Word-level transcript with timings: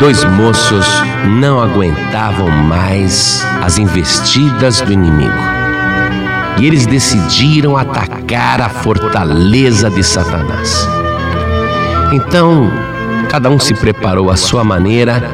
dois 0.00 0.22
moços 0.24 0.86
não 1.40 1.60
aguentavam 1.60 2.48
mais 2.48 3.44
as 3.62 3.78
investidas 3.78 4.80
do 4.80 4.92
inimigo. 4.92 5.32
E 6.58 6.66
eles 6.66 6.86
decidiram 6.86 7.76
atacar 7.76 8.60
a 8.60 8.68
fortaleza 8.68 9.90
de 9.90 10.02
Satanás. 10.02 10.88
Então, 12.12 12.70
cada 13.28 13.50
um 13.50 13.58
se 13.58 13.74
preparou 13.74 14.30
à 14.30 14.36
sua 14.36 14.62
maneira 14.64 15.30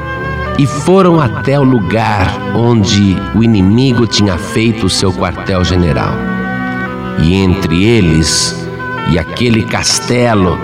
e 0.58 0.66
foram 0.66 1.20
até 1.20 1.58
o 1.58 1.64
lugar 1.64 2.26
onde 2.54 3.16
o 3.34 3.42
inimigo 3.42 4.06
tinha 4.06 4.38
feito 4.38 4.86
o 4.86 4.90
seu 4.90 5.12
quartel-general. 5.12 6.14
E 7.18 7.34
entre 7.34 7.84
eles 7.84 8.66
e 9.10 9.18
aquele 9.18 9.62
castelo 9.64 10.58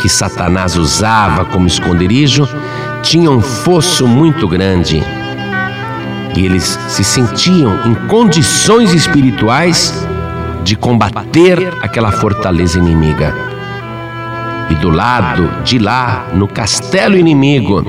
que 0.00 0.08
Satanás 0.08 0.76
usava 0.76 1.44
como 1.44 1.66
esconderijo, 1.66 2.48
tinha 3.02 3.30
um 3.30 3.40
fosso 3.40 4.06
muito 4.06 4.48
grande. 4.48 5.02
E 6.36 6.44
eles 6.44 6.78
se 6.88 7.02
sentiam 7.02 7.72
em 7.86 7.94
condições 8.06 8.92
espirituais 8.92 10.06
de 10.62 10.76
combater 10.76 11.72
aquela 11.80 12.10
fortaleza 12.10 12.78
inimiga. 12.78 13.34
E 14.68 14.74
do 14.74 14.90
lado 14.90 15.48
de 15.62 15.78
lá, 15.78 16.26
no 16.34 16.48
castelo 16.48 17.16
inimigo, 17.16 17.86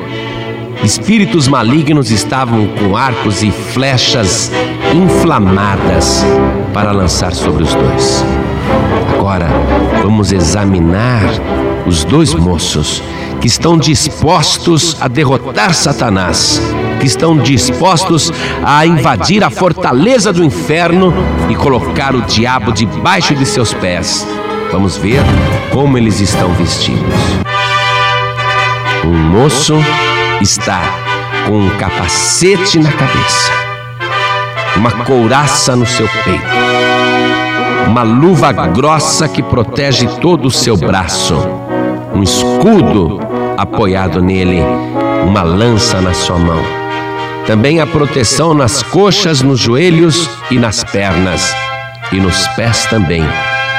espíritos 0.83 1.47
malignos 1.47 2.11
estavam 2.11 2.67
com 2.67 2.95
arcos 2.95 3.41
e 3.41 3.51
flechas 3.51 4.51
inflamadas 4.93 6.23
para 6.73 6.91
lançar 6.91 7.33
sobre 7.33 7.63
os 7.63 7.73
dois. 7.73 8.23
Agora 9.15 9.47
vamos 10.03 10.31
examinar 10.31 11.23
os 11.85 12.03
dois 12.03 12.33
moços 12.33 13.01
que 13.39 13.47
estão 13.47 13.77
dispostos 13.77 14.97
a 14.99 15.07
derrotar 15.07 15.73
Satanás, 15.73 16.61
que 16.99 17.05
estão 17.05 17.37
dispostos 17.37 18.31
a 18.63 18.85
invadir 18.85 19.43
a 19.43 19.49
fortaleza 19.49 20.33
do 20.33 20.43
inferno 20.43 21.13
e 21.49 21.55
colocar 21.55 22.15
o 22.15 22.21
diabo 22.21 22.71
debaixo 22.71 23.35
de 23.35 23.45
seus 23.45 23.73
pés. 23.73 24.27
Vamos 24.71 24.97
ver 24.97 25.21
como 25.71 25.97
eles 25.97 26.19
estão 26.19 26.51
vestidos. 26.53 27.03
Um 29.05 29.13
moço 29.13 29.75
está 30.41 30.81
com 31.47 31.59
um 31.59 31.69
capacete 31.77 32.77
na 32.77 32.91
cabeça, 32.91 33.51
uma 34.75 34.91
couraça 35.05 35.75
no 35.77 35.85
seu 35.85 36.07
peito, 36.25 36.43
uma 37.87 38.03
luva 38.03 38.51
grossa 38.51 39.29
que 39.29 39.41
protege 39.41 40.07
todo 40.19 40.47
o 40.47 40.51
seu 40.51 40.75
braço, 40.75 41.35
um 42.13 42.23
escudo 42.23 43.19
apoiado 43.57 44.21
nele, 44.21 44.61
uma 45.25 45.41
lança 45.41 45.99
na 46.01 46.13
sua 46.13 46.37
mão. 46.37 46.61
Também 47.45 47.79
a 47.79 47.87
proteção 47.87 48.53
nas 48.53 48.83
coxas, 48.83 49.41
nos 49.41 49.59
joelhos 49.59 50.29
e 50.51 50.57
nas 50.57 50.83
pernas, 50.83 51.55
e 52.11 52.19
nos 52.19 52.47
pés 52.49 52.85
também. 52.85 53.23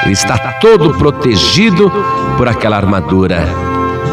Ele 0.03 0.13
está 0.13 0.37
todo 0.53 0.93
protegido 0.95 1.91
por 2.37 2.47
aquela 2.47 2.77
armadura. 2.77 3.47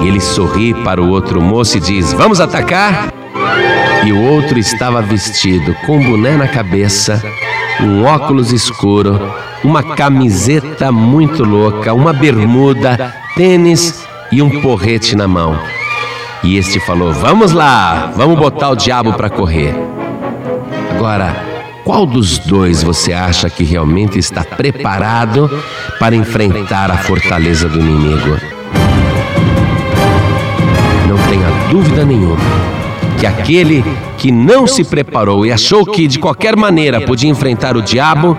Ele 0.00 0.20
sorri 0.20 0.74
para 0.74 1.00
o 1.00 1.08
outro 1.08 1.40
moço 1.40 1.78
e 1.78 1.80
diz: 1.80 2.12
Vamos 2.12 2.40
atacar? 2.40 3.12
E 4.04 4.12
o 4.12 4.22
outro 4.22 4.58
estava 4.58 5.00
vestido 5.00 5.74
com 5.86 5.96
um 5.96 6.10
boné 6.10 6.36
na 6.36 6.46
cabeça, 6.46 7.22
um 7.80 8.04
óculos 8.04 8.52
escuro, 8.52 9.32
uma 9.64 9.82
camiseta 9.82 10.92
muito 10.92 11.42
louca, 11.42 11.94
uma 11.94 12.12
bermuda, 12.12 13.14
tênis 13.34 14.05
e 14.30 14.42
um 14.42 14.60
porrete 14.60 15.16
na 15.16 15.28
mão. 15.28 15.58
E 16.42 16.56
este 16.56 16.78
falou: 16.80 17.12
Vamos 17.12 17.52
lá, 17.52 18.12
vamos 18.16 18.38
botar 18.38 18.70
o 18.70 18.76
diabo 18.76 19.12
para 19.12 19.30
correr. 19.30 19.74
Agora, 20.90 21.34
qual 21.84 22.06
dos 22.06 22.38
dois 22.38 22.82
você 22.82 23.12
acha 23.12 23.48
que 23.48 23.64
realmente 23.64 24.18
está 24.18 24.42
preparado 24.42 25.50
para 25.98 26.16
enfrentar 26.16 26.90
a 26.90 26.96
fortaleza 26.96 27.68
do 27.68 27.78
inimigo? 27.78 28.38
Não 31.08 31.16
tenha 31.28 31.48
dúvida 31.70 32.04
nenhuma 32.04 32.76
que 33.18 33.26
aquele 33.26 33.84
que 34.18 34.30
não 34.30 34.66
se 34.66 34.84
preparou 34.84 35.46
e 35.46 35.52
achou 35.52 35.84
que 35.86 36.06
de 36.06 36.18
qualquer 36.18 36.56
maneira 36.56 37.00
podia 37.00 37.30
enfrentar 37.30 37.76
o 37.76 37.82
diabo, 37.82 38.36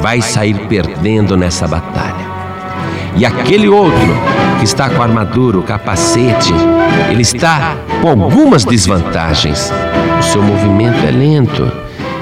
vai 0.00 0.20
sair 0.20 0.54
perdendo 0.68 1.36
nessa 1.36 1.66
batalha. 1.66 2.21
E 3.16 3.26
aquele 3.26 3.68
outro 3.68 4.16
que 4.58 4.64
está 4.64 4.88
com 4.88 5.02
a 5.02 5.04
armadura, 5.04 5.58
o 5.58 5.62
capacete, 5.62 6.52
ele 7.10 7.22
está 7.22 7.76
com 8.00 8.08
algumas 8.08 8.64
desvantagens. 8.64 9.72
O 10.18 10.22
seu 10.22 10.42
movimento 10.42 11.04
é 11.06 11.10
lento, 11.10 11.70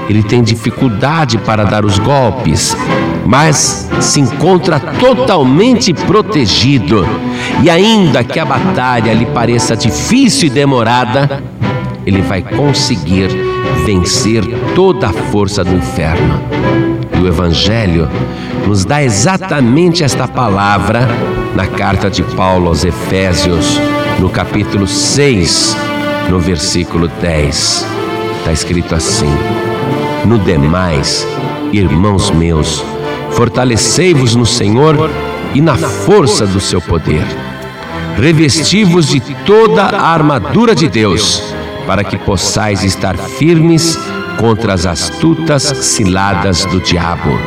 ele 0.09 0.23
tem 0.23 0.43
dificuldade 0.43 1.37
para 1.37 1.63
dar 1.63 1.85
os 1.85 1.97
golpes, 1.97 2.75
mas 3.25 3.89
se 3.99 4.19
encontra 4.19 4.79
totalmente 4.79 5.93
protegido. 5.93 7.05
E 7.63 7.69
ainda 7.69 8.23
que 8.23 8.39
a 8.39 8.45
batalha 8.45 9.13
lhe 9.13 9.25
pareça 9.27 9.75
difícil 9.75 10.47
e 10.47 10.49
demorada, 10.49 11.41
ele 12.05 12.21
vai 12.21 12.41
conseguir 12.41 13.29
vencer 13.85 14.43
toda 14.75 15.07
a 15.07 15.13
força 15.13 15.63
do 15.63 15.75
inferno. 15.75 16.41
E 17.17 17.21
o 17.21 17.27
Evangelho 17.27 18.09
nos 18.67 18.85
dá 18.85 19.03
exatamente 19.03 20.03
esta 20.03 20.27
palavra 20.27 21.07
na 21.55 21.67
carta 21.67 22.09
de 22.09 22.23
Paulo 22.23 22.67
aos 22.67 22.83
Efésios, 22.83 23.79
no 24.19 24.29
capítulo 24.29 24.87
6, 24.87 25.75
no 26.29 26.39
versículo 26.39 27.07
10. 27.07 27.85
Está 28.39 28.51
escrito 28.51 28.95
assim: 28.95 29.31
No 30.25 30.39
demais, 30.39 31.27
irmãos 31.71 32.31
meus, 32.31 32.83
fortalecei-vos 33.31 34.35
no 34.35 34.45
Senhor 34.45 35.09
e 35.53 35.61
na 35.61 35.75
força 35.75 36.45
do 36.45 36.59
seu 36.59 36.81
poder. 36.81 37.25
Revesti-vos 38.17 39.07
de 39.07 39.19
toda 39.45 39.83
a 39.83 40.13
armadura 40.13 40.75
de 40.75 40.87
Deus 40.87 41.41
para 41.87 42.03
que 42.03 42.17
possais 42.17 42.83
estar 42.83 43.17
firmes 43.17 43.97
contra 44.37 44.73
as 44.73 44.85
astutas 44.85 45.63
ciladas 45.63 46.65
do 46.65 46.79
diabo. 46.79 47.37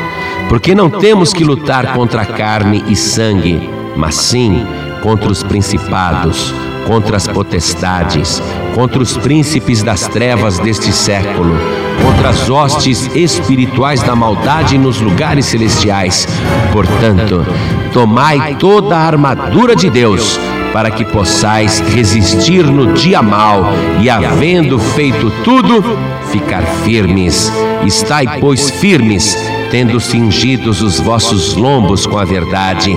Porque 0.48 0.74
não 0.74 0.90
temos 0.90 1.32
que 1.32 1.44
lutar 1.44 1.94
contra 1.94 2.24
carne 2.24 2.84
e 2.88 2.94
sangue, 2.94 3.68
mas 3.96 4.14
sim 4.14 4.66
contra 5.02 5.30
os 5.30 5.42
principados, 5.42 6.54
contra 6.86 7.16
as 7.16 7.26
potestades, 7.26 8.42
contra 8.74 9.02
os 9.02 9.16
príncipes 9.16 9.82
das 9.82 10.06
trevas 10.08 10.58
deste 10.58 10.92
século, 10.92 11.54
contra 12.02 12.30
as 12.30 12.48
hostes 12.48 13.14
espirituais 13.14 14.02
da 14.02 14.16
maldade 14.16 14.78
nos 14.78 15.00
lugares 15.00 15.46
celestiais. 15.46 16.26
Portanto, 16.72 17.44
tomai 17.92 18.56
toda 18.56 18.96
a 18.96 19.06
armadura 19.06 19.76
de 19.76 19.90
Deus 19.90 20.38
para 20.72 20.90
que 20.90 21.04
possais 21.04 21.78
resistir 21.78 22.64
no 22.64 22.94
dia 22.94 23.22
mal 23.22 23.62
e, 24.00 24.10
havendo 24.10 24.78
feito 24.78 25.30
tudo, 25.44 25.84
ficar 26.32 26.62
firmes. 26.84 27.52
Estai, 27.86 28.40
pois, 28.40 28.70
firmes, 28.70 29.36
tendo 29.74 29.98
cingidos 29.98 30.82
os 30.82 31.00
vossos 31.00 31.56
lombos 31.56 32.06
com 32.06 32.16
a 32.16 32.24
verdade. 32.24 32.94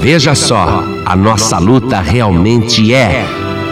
Veja 0.00 0.34
só, 0.34 0.82
a 1.06 1.14
nossa 1.14 1.60
luta 1.60 2.00
realmente 2.00 2.92
é 2.92 3.24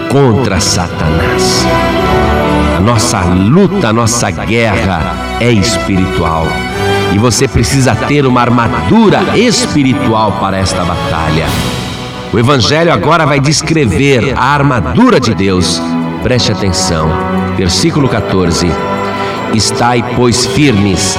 contra 0.09 0.61
Satanás. 0.61 1.67
A 2.77 2.81
nossa 2.81 3.23
luta, 3.23 3.89
a 3.89 3.93
nossa 3.93 4.31
guerra 4.31 5.17
é 5.41 5.51
espiritual. 5.51 6.47
E 7.13 7.19
você 7.19 7.49
precisa 7.49 7.97
ter 7.97 8.27
uma 8.27 8.43
armadura 8.43 9.37
espiritual 9.37 10.39
para 10.39 10.59
esta 10.59 10.85
batalha. 10.85 11.47
O 12.33 12.39
Evangelho 12.39 12.93
agora 12.93 13.27
vai 13.27 13.41
descrever 13.41 14.35
a 14.37 14.55
armadura 14.55 15.19
de 15.19 15.35
Deus. 15.35 15.83
Preste 16.23 16.53
atenção. 16.53 17.09
Versículo 17.57 18.09
14: 18.09 18.69
Estai, 19.53 20.05
pois, 20.15 20.47
firmes, 20.47 21.19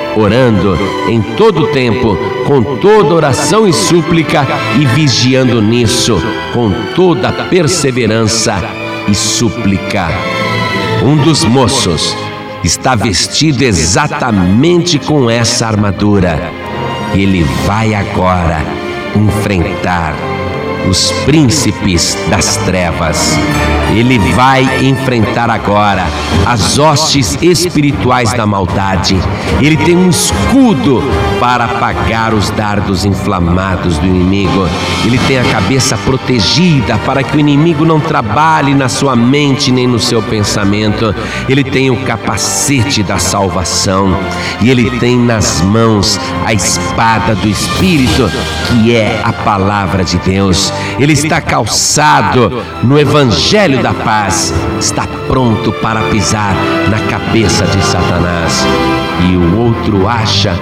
orando 0.15 0.77
em 1.07 1.21
todo 1.21 1.67
tempo, 1.67 2.17
com 2.45 2.61
toda 2.77 3.13
oração 3.13 3.67
e 3.67 3.73
súplica, 3.73 4.45
e 4.79 4.85
vigiando 4.85 5.61
nisso, 5.61 6.21
com 6.53 6.71
toda 6.95 7.31
perseverança 7.31 8.55
e 9.07 9.15
súplica. 9.15 10.09
Um 11.03 11.17
dos 11.17 11.43
moços 11.43 12.15
está 12.63 12.95
vestido 12.95 13.63
exatamente 13.63 14.99
com 14.99 15.29
essa 15.29 15.67
armadura. 15.67 16.51
Ele 17.13 17.43
vai 17.65 17.93
agora 17.93 18.61
enfrentar 19.15 20.15
os 20.89 21.11
príncipes 21.25 22.17
das 22.29 22.57
trevas. 22.57 23.37
Ele 23.95 24.17
vai 24.33 24.85
enfrentar 24.85 25.49
agora 25.49 26.05
as 26.45 26.79
hostes 26.79 27.37
espirituais 27.41 28.33
da 28.33 28.45
maldade. 28.45 29.17
Ele 29.61 29.77
tem 29.77 29.95
um 29.95 30.09
escudo 30.09 31.03
para 31.41 31.65
apagar 31.65 32.35
os 32.35 32.51
dardos 32.51 33.03
inflamados 33.03 33.97
do 33.97 34.05
inimigo. 34.05 34.69
Ele 35.03 35.17
tem 35.17 35.39
a 35.39 35.43
cabeça 35.43 35.97
protegida 35.97 36.99
para 36.99 37.23
que 37.23 37.35
o 37.35 37.39
inimigo 37.39 37.83
não 37.83 37.99
trabalhe 37.99 38.75
na 38.75 38.87
sua 38.87 39.15
mente 39.15 39.71
nem 39.71 39.87
no 39.87 39.99
seu 39.99 40.21
pensamento. 40.21 41.15
Ele 41.49 41.63
tem 41.63 41.89
o 41.89 42.05
capacete 42.05 43.01
da 43.01 43.17
salvação 43.17 44.15
e 44.61 44.69
ele 44.69 44.91
tem 44.99 45.17
nas 45.17 45.61
mãos 45.61 46.19
a 46.45 46.53
espada 46.53 47.33
do 47.33 47.47
Espírito, 47.47 48.29
que 48.67 48.95
é 48.95 49.19
a 49.23 49.33
palavra 49.33 50.03
de 50.03 50.19
Deus. 50.19 50.71
Ele 50.99 51.13
está 51.13 51.41
calçado 51.41 52.63
no 52.83 52.99
evangelho 52.99 53.81
da 53.81 53.95
paz, 53.95 54.53
está 54.79 55.07
pronto 55.27 55.71
para 55.71 56.01
pisar 56.09 56.53
na 56.87 56.99
cabeça 57.09 57.65
de 57.65 57.81
Satanás. 57.83 58.63
E 59.29 59.35
o 59.35 59.59
outro 59.59 60.07
acha 60.07 60.53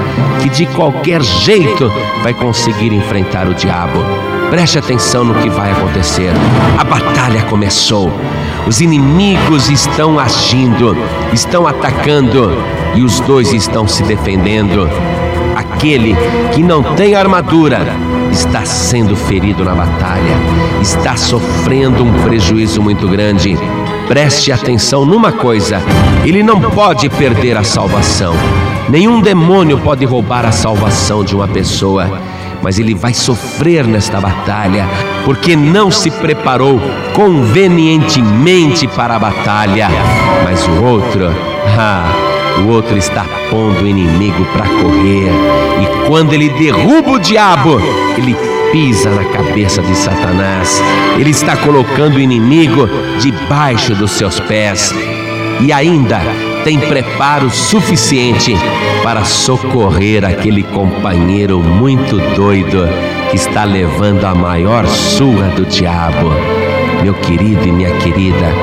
que 0.41 0.49
de 0.49 0.65
qualquer 0.75 1.21
jeito 1.21 1.91
vai 2.23 2.33
conseguir 2.33 2.93
enfrentar 2.93 3.47
o 3.47 3.53
diabo. 3.53 3.99
Preste 4.49 4.79
atenção 4.79 5.23
no 5.23 5.35
que 5.35 5.49
vai 5.49 5.71
acontecer. 5.71 6.31
A 6.77 6.83
batalha 6.83 7.43
começou. 7.43 8.11
Os 8.67 8.81
inimigos 8.81 9.69
estão 9.69 10.19
agindo, 10.19 10.97
estão 11.31 11.67
atacando 11.67 12.51
e 12.95 13.01
os 13.01 13.19
dois 13.19 13.53
estão 13.53 13.87
se 13.87 14.03
defendendo. 14.03 14.89
Aquele 15.55 16.15
que 16.53 16.63
não 16.63 16.81
tem 16.95 17.15
armadura 17.15 17.79
está 18.31 18.65
sendo 18.65 19.15
ferido 19.15 19.63
na 19.63 19.73
batalha, 19.73 20.35
está 20.81 21.15
sofrendo 21.15 22.03
um 22.03 22.13
prejuízo 22.23 22.81
muito 22.81 23.07
grande. 23.07 23.57
Preste 24.09 24.51
atenção 24.51 25.05
numa 25.05 25.31
coisa: 25.31 25.79
ele 26.25 26.41
não 26.41 26.59
pode 26.59 27.07
perder 27.09 27.55
a 27.55 27.63
salvação. 27.63 28.33
Nenhum 28.89 29.21
demônio 29.21 29.77
pode 29.77 30.03
roubar 30.03 30.47
a 30.47 30.51
salvação 30.51 31.23
de 31.23 31.35
uma 31.35 31.47
pessoa, 31.47 32.19
mas 32.59 32.79
ele 32.79 32.95
vai 32.95 33.13
sofrer 33.13 33.85
nesta 33.85 34.19
batalha 34.19 34.87
porque 35.25 35.55
não 35.55 35.91
se 35.91 36.09
preparou 36.09 36.81
convenientemente 37.13 38.87
para 38.87 39.15
a 39.15 39.19
batalha. 39.19 39.89
Mas 40.43 40.67
o 40.67 40.83
outro, 40.83 41.31
ah, 41.77 42.11
o 42.63 42.69
outro 42.69 42.97
está 42.97 43.23
pondo 43.51 43.83
o 43.83 43.87
inimigo 43.87 44.43
para 44.45 44.65
correr. 44.65 45.29
E 45.83 46.07
quando 46.07 46.33
ele 46.33 46.49
derruba 46.49 47.11
o 47.11 47.19
diabo, 47.19 47.79
ele 48.17 48.35
pisa 48.71 49.09
na 49.09 49.25
cabeça 49.25 49.81
de 49.81 49.95
Satanás. 49.95 50.81
Ele 51.17 51.29
está 51.29 51.55
colocando 51.57 52.15
o 52.15 52.19
inimigo 52.19 52.87
debaixo 53.19 53.95
dos 53.95 54.11
seus 54.11 54.39
pés. 54.39 54.93
E 55.61 55.73
ainda 55.73 56.19
tem 56.63 56.79
preparo 56.79 57.49
suficiente 57.49 58.55
para 59.03 59.23
socorrer 59.23 60.25
aquele 60.25 60.63
companheiro 60.63 61.59
muito 61.59 62.17
doido 62.35 62.87
que 63.29 63.35
está 63.35 63.63
levando 63.63 64.25
a 64.25 64.33
maior 64.33 64.85
surra 64.87 65.49
do 65.49 65.65
diabo. 65.65 66.29
Meu 67.01 67.13
querido 67.13 67.67
e 67.67 67.71
minha 67.71 67.91
querida, 67.97 68.53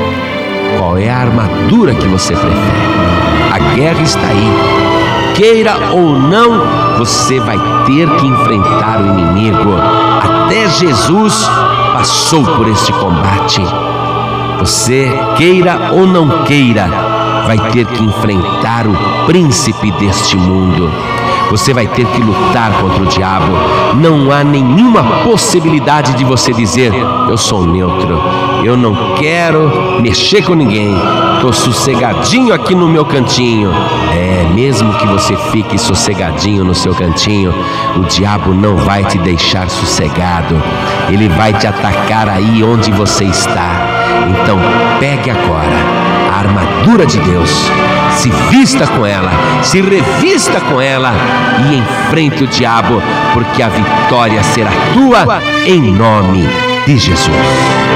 qual 0.79 0.99
é 0.99 1.09
a 1.09 1.19
armadura 1.19 1.95
que 1.95 2.07
você 2.07 2.35
prefere? 2.35 2.87
A 3.53 3.75
guerra 3.75 4.03
está 4.03 4.27
aí. 4.27 4.86
Queira 5.37 5.93
ou 5.93 6.19
não, 6.19 6.97
você 6.97 7.39
vai 7.39 7.59
ter 7.85 8.09
que 8.17 8.27
enfrentar 8.27 9.03
o 9.03 9.07
inimigo. 9.07 9.75
Até 10.23 10.67
Jesus 10.67 11.47
passou 11.93 12.43
por 12.43 12.67
este 12.67 12.91
combate. 12.95 13.61
Você, 14.59 15.13
queira 15.37 15.91
ou 15.93 16.07
não 16.07 16.43
queira, 16.45 16.89
vai 17.47 17.59
ter 17.71 17.85
que 17.85 18.03
enfrentar 18.03 18.87
o 18.87 19.27
príncipe 19.27 19.91
deste 19.93 20.39
mundo. 20.39 20.91
Você 21.51 21.73
vai 21.73 21.87
ter 21.87 22.07
que 22.07 22.21
lutar 22.21 22.73
contra 22.81 23.03
o 23.03 23.07
diabo. 23.07 23.53
Não 23.95 24.33
há 24.33 24.43
nenhuma 24.43 25.03
possibilidade 25.23 26.15
de 26.15 26.25
você 26.25 26.53
dizer: 26.53 26.93
Eu 27.29 27.37
sou 27.37 27.65
neutro, 27.65 28.21
eu 28.65 28.77
não 28.77 29.15
quero 29.15 30.01
mexer 30.01 30.43
com 30.43 30.55
ninguém, 30.55 30.97
estou 31.37 31.53
sossegadinho 31.53 32.53
aqui 32.53 32.75
no 32.75 32.89
meu 32.89 33.05
cantinho. 33.05 33.71
É, 34.13 34.49
mesmo 34.55 34.93
que 34.95 35.07
você 35.07 35.37
fique 35.51 35.79
sossegadinho 35.79 36.65
no 36.65 36.75
seu 36.75 36.95
cantinho, 36.95 37.55
o 37.97 38.01
diabo 38.05 38.53
não 38.53 38.77
vai 38.77 39.05
te 39.05 39.19
deixar 39.19 39.69
sossegado. 39.69 40.61
Ele 41.09 41.29
vai 41.29 41.53
te 41.53 41.67
atacar 41.67 42.29
aí 42.29 42.63
onde 42.65 42.91
você 42.91 43.25
está. 43.25 43.87
Então, 44.29 44.59
pegue 44.99 45.31
agora 45.31 46.26
a 46.37 46.41
armadura 46.41 47.07
de 47.07 47.19
Deus 47.21 47.51
se 48.11 48.31
vista 48.51 48.87
com 48.87 49.07
ela, 49.07 49.31
se 49.63 49.81
revista 49.81 50.61
com 50.61 50.81
ela 50.81 51.13
e 51.65 51.77
enfrente 51.77 52.45
o 52.45 52.47
diabo, 52.47 53.03
porque 53.33 53.63
a 53.63 53.69
vitória 53.69 54.43
será 54.43 54.71
tua 54.93 55.43
em 55.67 55.81
nome 55.81 56.47
de 56.87 56.99
Jesus. 56.99 57.96